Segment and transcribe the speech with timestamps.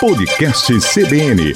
[0.00, 1.52] Podcast CBN.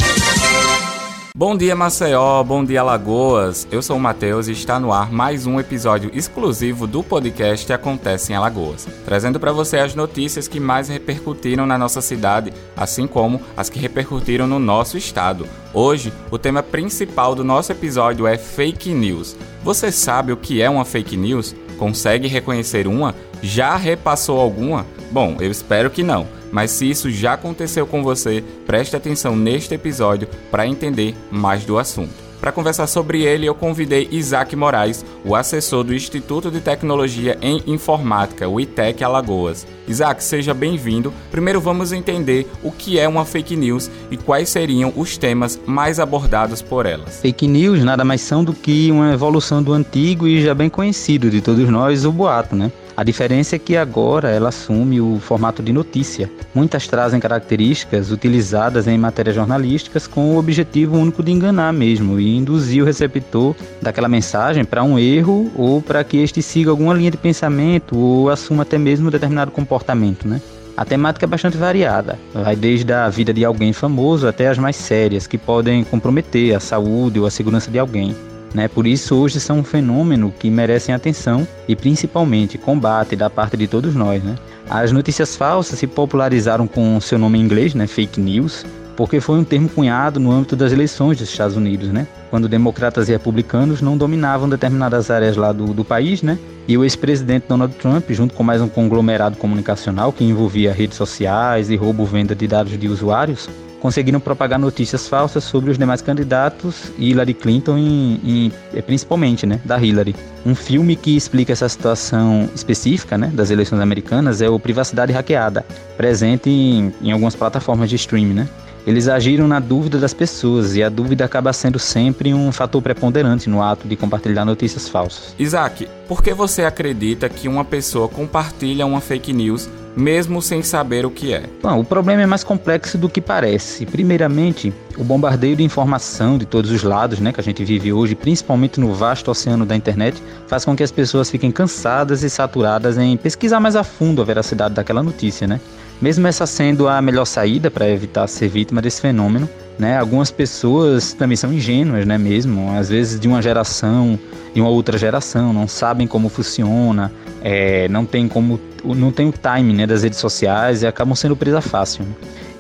[1.37, 3.69] Bom dia Maceió, bom dia Alagoas.
[3.71, 8.33] Eu sou o Matheus e está no ar mais um episódio exclusivo do podcast Acontece
[8.33, 13.41] em Alagoas, trazendo para você as notícias que mais repercutiram na nossa cidade, assim como
[13.57, 15.47] as que repercutiram no nosso estado.
[15.73, 19.37] Hoje, o tema principal do nosso episódio é fake news.
[19.63, 21.55] Você sabe o que é uma fake news?
[21.79, 23.15] Consegue reconhecer uma?
[23.43, 24.87] Já repassou alguma?
[25.11, 26.27] Bom, eu espero que não.
[26.51, 31.79] Mas se isso já aconteceu com você, preste atenção neste episódio para entender mais do
[31.79, 32.22] assunto.
[32.43, 37.63] Para conversar sobre ele, eu convidei Isaac Moraes, o assessor do Instituto de Tecnologia em
[37.69, 39.65] Informática, o ITEC Alagoas.
[39.87, 41.15] Isaac, seja bem-vindo.
[41.31, 46.01] Primeiro vamos entender o que é uma fake news e quais seriam os temas mais
[46.01, 47.21] abordados por elas.
[47.21, 51.31] Fake news nada mais são do que uma evolução do antigo e já bem conhecido
[51.31, 52.73] de todos nós, o boato, né?
[53.03, 56.31] A diferença é que agora ela assume o formato de notícia.
[56.55, 62.37] Muitas trazem características utilizadas em matérias jornalísticas com o objetivo único de enganar mesmo e
[62.37, 67.11] induzir o receptor daquela mensagem para um erro ou para que este siga alguma linha
[67.11, 70.41] de pensamento ou assuma até mesmo determinado comportamento, né?
[70.77, 74.77] A temática é bastante variada, vai desde a vida de alguém famoso até as mais
[74.77, 78.15] sérias, que podem comprometer a saúde ou a segurança de alguém.
[78.55, 78.69] Né?
[78.69, 83.67] Por isso, hoje são um fenômeno que merecem atenção e principalmente combate da parte de
[83.67, 84.23] todos nós.
[84.23, 84.37] Né?
[84.69, 87.87] As notícias falsas se popularizaram com seu nome em inglês, né?
[87.87, 88.65] fake news,
[88.97, 92.07] porque foi um termo cunhado no âmbito das eleições dos Estados Unidos, né?
[92.31, 96.39] quando democratas e republicanos não dominavam determinadas áreas lá do, do país, né?
[96.69, 101.71] e o ex-presidente Donald Trump, junto com mais um conglomerado comunicacional que envolvia redes sociais
[101.71, 103.49] e roubo-venda de dados de usuários,
[103.83, 109.61] conseguiram propagar notícias falsas sobre os demais candidatos e Hillary Clinton, em, é, principalmente, né,
[109.65, 110.15] da Hillary.
[110.47, 115.67] Um filme que explica essa situação específica, né, das eleições americanas é o Privacidade Hackeada,
[115.97, 118.49] presente em, em algumas plataformas de streaming, né.
[118.87, 123.49] Eles agiram na dúvida das pessoas e a dúvida acaba sendo sempre um fator preponderante
[123.49, 125.35] no ato de compartilhar notícias falsas.
[125.39, 131.05] Isaac, por que você acredita que uma pessoa compartilha uma fake news mesmo sem saber
[131.05, 131.45] o que é?
[131.63, 133.87] Bom, o problema é mais complexo do que parece.
[133.87, 138.15] Primeiramente, o bombardeio de informação de todos os lados, né, que a gente vive hoje,
[138.15, 142.99] principalmente no vasto oceano da internet, faz com que as pessoas fiquem cansadas e saturadas
[142.99, 145.61] em pesquisar mais a fundo a veracidade daquela notícia, né?
[146.01, 149.49] Mesmo essa sendo a melhor saída para evitar ser vítima desse fenômeno,
[149.83, 149.99] né?
[149.99, 152.17] Algumas pessoas também são ingênuas, né?
[152.17, 154.17] Mesmo, às vezes de uma geração
[154.55, 157.13] e uma outra geração, não sabem como funciona,
[157.43, 159.85] é, não tem como, não tem o time, né?
[159.85, 162.05] Das redes sociais e acabam sendo presa fácil.
[162.05, 162.13] Né?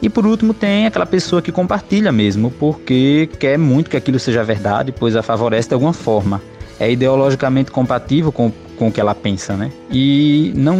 [0.02, 4.42] E por último tem aquela pessoa que compartilha mesmo, porque quer muito que aquilo seja
[4.42, 6.42] verdade, pois a favorece de alguma forma.
[6.80, 9.70] É ideologicamente compatível com, com o que ela pensa, né?
[9.92, 10.76] E não,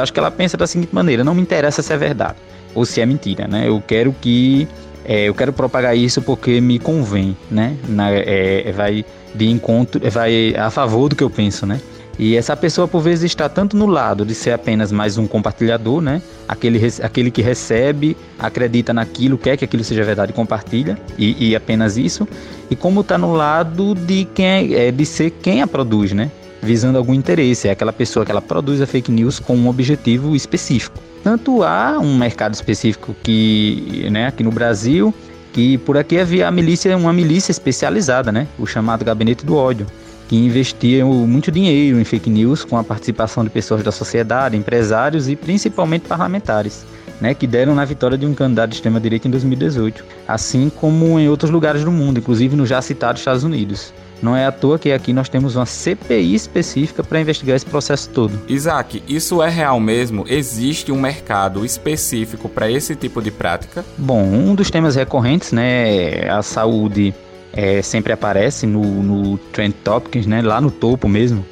[0.00, 2.36] acho que ela pensa da seguinte maneira: não me interessa se é verdade
[2.74, 3.68] ou se é mentira, né?
[3.68, 4.66] Eu quero que
[5.10, 7.76] é, eu quero propagar isso porque me convém, né?
[7.88, 9.04] Na, é, vai
[9.34, 11.80] de encontro, vai a favor do que eu penso, né?
[12.16, 16.00] E essa pessoa por vezes está tanto no lado de ser apenas mais um compartilhador,
[16.00, 16.22] né?
[16.46, 21.56] Aquele, aquele que recebe, acredita naquilo, quer que aquilo seja verdade e compartilha, e, e
[21.56, 22.28] apenas isso,
[22.70, 26.30] e como está no lado de quem é, de ser quem a produz, né?
[26.62, 30.36] Visando algum interesse, é aquela pessoa que ela produz a fake news com um objetivo
[30.36, 31.09] específico.
[31.22, 35.14] Tanto há um mercado específico que, né, aqui no Brasil,
[35.52, 39.86] que por aqui havia a milícia, uma milícia especializada, né, o chamado Gabinete do Ódio,
[40.28, 45.28] que investia muito dinheiro em fake news com a participação de pessoas da sociedade, empresários
[45.28, 46.86] e principalmente parlamentares.
[47.20, 51.28] Né, que deram na vitória de um candidato de extrema-direita em 2018, assim como em
[51.28, 53.92] outros lugares do mundo, inclusive no já citado Estados Unidos.
[54.22, 58.08] Não é à toa que aqui nós temos uma CPI específica para investigar esse processo
[58.10, 58.38] todo.
[58.48, 60.24] Isaac, isso é real mesmo?
[60.28, 63.84] Existe um mercado específico para esse tipo de prática?
[63.96, 67.14] Bom, um dos temas recorrentes, né, a saúde
[67.52, 71.44] é, sempre aparece no, no Trend Topics, né, lá no topo mesmo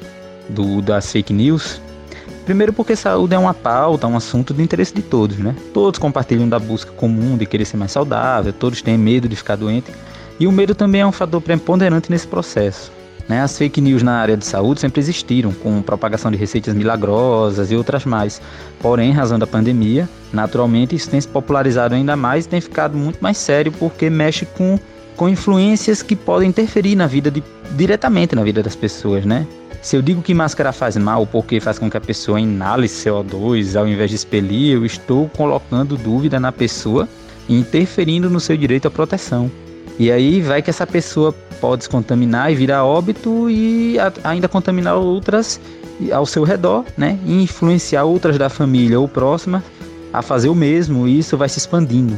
[0.47, 1.81] do, das fake news.
[2.45, 5.55] Primeiro porque saúde é uma pauta, um assunto de interesse de todos, né?
[5.71, 9.55] Todos compartilham da busca comum de querer ser mais saudável, todos têm medo de ficar
[9.55, 9.91] doente.
[10.39, 12.91] E o medo também é um fator preponderante nesse processo.
[13.29, 13.41] Né?
[13.41, 17.75] As fake news na área de saúde sempre existiram, com propagação de receitas milagrosas e
[17.75, 18.41] outras mais.
[18.79, 22.97] Porém, em razão da pandemia, naturalmente isso tem se popularizado ainda mais e tem ficado
[22.97, 24.79] muito mais sério porque mexe com,
[25.15, 27.43] com influências que podem interferir na vida de,
[27.75, 29.45] diretamente na vida das pessoas, né?
[29.81, 33.79] Se eu digo que máscara faz mal porque faz com que a pessoa inale CO2
[33.79, 37.07] ao invés de expelir, eu estou colocando dúvida na pessoa
[37.47, 39.49] e interferindo no seu direito à proteção.
[39.99, 44.95] E aí vai que essa pessoa pode se contaminar e virar óbito e ainda contaminar
[44.95, 45.59] outras
[46.13, 47.19] ao seu redor, né?
[47.25, 49.61] E influenciar outras da família ou próxima
[50.13, 52.17] a fazer o mesmo e isso vai se expandindo.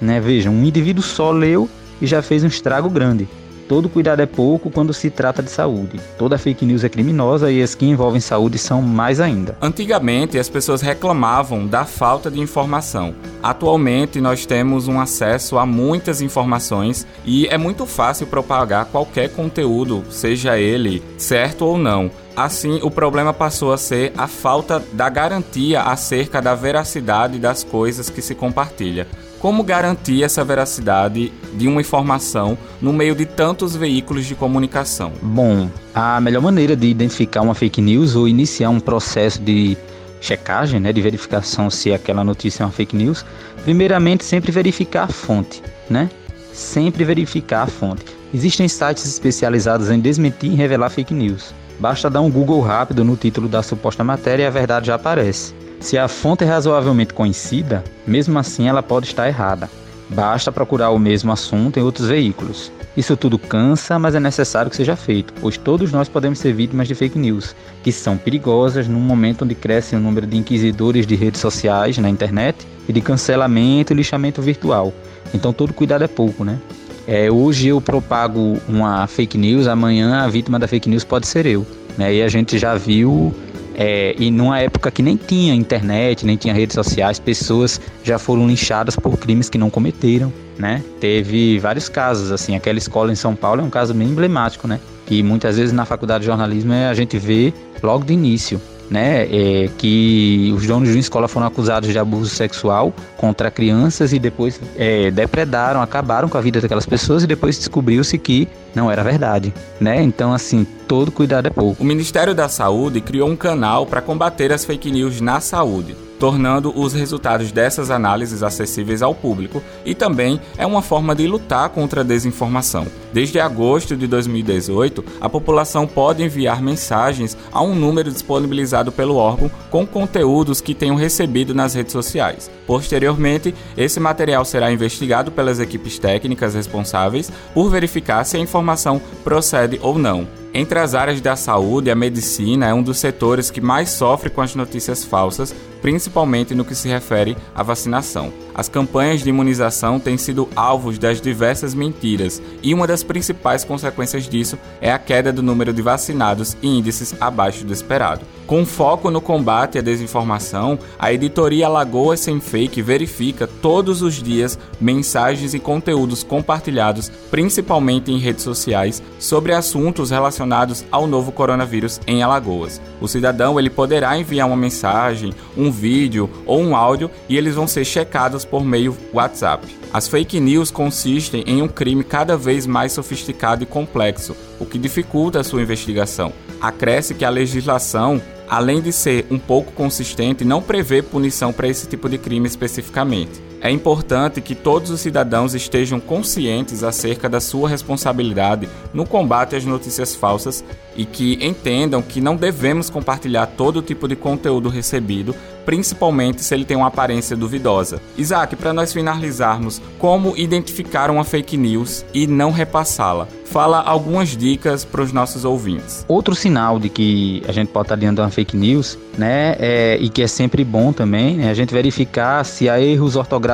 [0.00, 0.20] Né?
[0.20, 1.68] Veja, um indivíduo só leu
[2.02, 3.28] e já fez um estrago grande.
[3.70, 6.00] Todo cuidado é pouco quando se trata de saúde.
[6.18, 9.56] Toda fake news é criminosa e as que envolvem saúde são mais ainda.
[9.62, 13.14] Antigamente, as pessoas reclamavam da falta de informação.
[13.40, 20.02] Atualmente, nós temos um acesso a muitas informações e é muito fácil propagar qualquer conteúdo,
[20.10, 22.10] seja ele certo ou não.
[22.34, 28.10] Assim, o problema passou a ser a falta da garantia acerca da veracidade das coisas
[28.10, 29.06] que se compartilha.
[29.40, 35.12] Como garantir essa veracidade de uma informação no meio de tantos veículos de comunicação?
[35.22, 39.78] Bom, a melhor maneira de identificar uma fake news ou iniciar um processo de
[40.20, 43.24] checagem, né, de verificação se aquela notícia é uma fake news,
[43.64, 46.10] primeiramente sempre verificar a fonte, né?
[46.52, 48.04] Sempre verificar a fonte.
[48.34, 51.54] Existem sites especializados em desmentir e revelar fake news.
[51.78, 55.54] Basta dar um Google rápido no título da suposta matéria e a verdade já aparece.
[55.80, 59.68] Se a fonte é razoavelmente conhecida, mesmo assim ela pode estar errada.
[60.10, 62.70] Basta procurar o mesmo assunto em outros veículos.
[62.96, 66.86] Isso tudo cansa, mas é necessário que seja feito, pois todos nós podemos ser vítimas
[66.86, 71.14] de fake news, que são perigosas num momento onde cresce o número de inquisidores de
[71.14, 74.92] redes sociais na internet e de cancelamento e lixamento virtual.
[75.32, 76.58] Então todo cuidado é pouco, né?
[77.06, 81.46] É, hoje eu propago uma fake news, amanhã a vítima da fake news pode ser
[81.46, 81.66] eu.
[81.96, 82.16] Né?
[82.16, 83.34] E a gente já viu
[83.74, 88.46] é, e numa época que nem tinha internet, nem tinha redes sociais, pessoas já foram
[88.46, 90.82] linchadas por crimes que não cometeram, né?
[91.00, 94.80] Teve vários casos, assim, aquela escola em São Paulo é um caso bem emblemático, né?
[95.06, 97.52] Que muitas vezes na faculdade de jornalismo é, a gente vê
[97.82, 102.28] logo de início né, é, que os donos de uma escola foram acusados de abuso
[102.28, 107.56] sexual contra crianças e depois é, depredaram, acabaram com a vida daquelas pessoas e depois
[107.56, 110.02] descobriu-se que não era verdade, né?
[110.02, 111.82] Então, assim, todo cuidado é pouco.
[111.82, 116.78] O Ministério da Saúde criou um canal para combater as fake news na saúde tornando
[116.78, 122.02] os resultados dessas análises acessíveis ao público e também é uma forma de lutar contra
[122.02, 122.86] a desinformação.
[123.10, 129.50] Desde agosto de 2018, a população pode enviar mensagens a um número disponibilizado pelo órgão
[129.70, 132.50] com conteúdos que tenham recebido nas redes sociais.
[132.66, 139.80] Posteriormente, esse material será investigado pelas equipes técnicas responsáveis por verificar se a informação procede
[139.82, 140.28] ou não.
[140.52, 144.40] Entre as áreas da saúde, a medicina é um dos setores que mais sofre com
[144.40, 148.32] as notícias falsas, principalmente no que se refere à vacinação.
[148.54, 154.28] As campanhas de imunização têm sido alvos das diversas mentiras, e uma das principais consequências
[154.28, 158.26] disso é a queda do número de vacinados e índices abaixo do esperado.
[158.46, 164.58] Com foco no combate à desinformação, a editoria Lagoas Sem Fake verifica todos os dias
[164.80, 172.24] mensagens e conteúdos compartilhados, principalmente em redes sociais, sobre assuntos relacionados ao novo coronavírus em
[172.24, 172.80] Alagoas.
[173.00, 177.66] O cidadão ele poderá enviar uma mensagem, um vídeo ou um áudio e eles vão
[177.66, 179.66] ser checados por meio WhatsApp.
[179.92, 184.78] As fake news consistem em um crime cada vez mais sofisticado e complexo, o que
[184.78, 186.32] dificulta a sua investigação.
[186.60, 188.20] Acresce que a legislação
[188.50, 193.40] além de ser um pouco consistente, não prevê punição para esse tipo de crime especificamente.
[193.60, 199.64] É importante que todos os cidadãos estejam conscientes acerca da sua responsabilidade no combate às
[199.64, 200.64] notícias falsas
[200.96, 205.34] e que entendam que não devemos compartilhar todo tipo de conteúdo recebido,
[205.64, 208.00] principalmente se ele tem uma aparência duvidosa.
[208.16, 213.28] Isaac, para nós finalizarmos, como identificar uma fake news e não repassá-la?
[213.44, 216.04] Fala algumas dicas para os nossos ouvintes.
[216.06, 219.98] Outro sinal de que a gente pode estar diante de uma fake news, né, é,
[220.00, 223.49] e que é sempre bom também, né, a gente verificar se há erros ortográficos,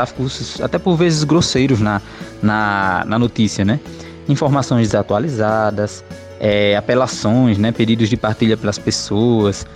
[0.62, 2.00] até por vezes grosseiros na,
[2.42, 3.80] na, na notícia, né?
[4.28, 6.04] Informações desatualizadas,
[6.40, 9.66] é, apelações, né, pedidos de partilha pelas pessoas,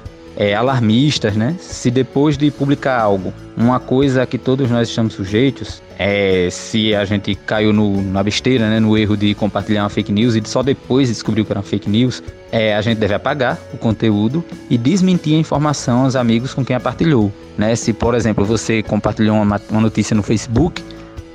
[0.40, 1.54] é, alarmistas, né?
[1.60, 7.04] Se depois de publicar algo, uma coisa que todos nós estamos sujeitos, é se a
[7.04, 10.62] gente caiu no, na besteira, né, no erro de compartilhar uma fake news e só
[10.62, 14.78] depois descobriu que era uma fake news, é, a gente deve apagar o conteúdo e
[14.78, 17.30] desmentir a informação aos amigos com quem a partilhou.
[17.58, 17.76] Né?
[17.76, 20.82] Se, por exemplo, você compartilhou uma, uma notícia no Facebook,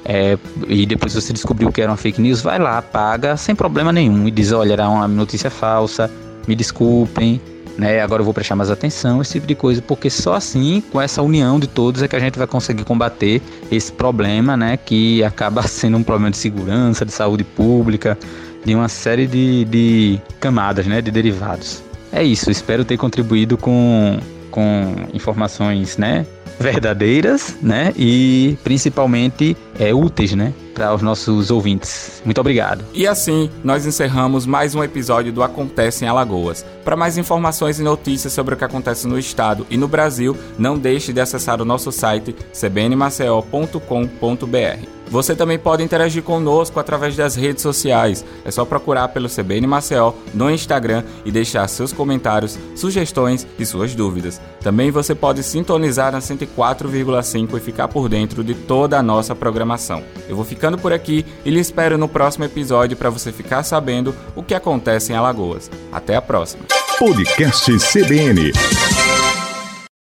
[0.04, 0.36] é,
[0.68, 4.28] e depois você descobriu que era uma fake news, vai lá, apaga sem problema nenhum
[4.28, 6.10] e diz: olha, era uma notícia falsa,
[6.48, 7.40] me desculpem,
[7.78, 8.02] né?
[8.02, 11.22] Agora eu vou prestar mais atenção, esse tipo de coisa, porque só assim, com essa
[11.22, 13.42] união de todos, é que a gente vai conseguir combater
[13.72, 14.78] esse problema, né?
[14.78, 18.18] Que acaba sendo um problema de segurança, de saúde pública,
[18.64, 21.02] de uma série de, de camadas, né?
[21.02, 21.84] De derivados.
[22.12, 26.26] É isso, espero ter contribuído com, com informações, né?
[26.60, 27.94] Verdadeiras, né?
[27.96, 30.54] E principalmente é, úteis, né?
[30.74, 32.22] Para os nossos ouvintes.
[32.26, 32.84] Muito obrigado.
[32.94, 36.66] E assim, nós encerramos mais um episódio do Acontece em Alagoas.
[36.84, 40.78] Para mais informações e notícias sobre o que acontece no estado e no Brasil, não
[40.78, 44.95] deixe de acessar o nosso site cbnmaceo.com.br.
[45.10, 48.26] Você também pode interagir conosco através das redes sociais.
[48.44, 53.94] É só procurar pelo CBN Maceió no Instagram e deixar seus comentários, sugestões e suas
[53.94, 54.42] dúvidas.
[54.62, 60.04] Também você pode sintonizar na 104,5 e ficar por dentro de toda a nossa programação.
[60.28, 64.16] Eu vou ficando por aqui e lhe espero no próximo episódio para você ficar sabendo
[64.36, 65.70] o que acontece em Alagoas.
[65.92, 66.66] Até a próxima.
[66.98, 68.52] Podcast CBN.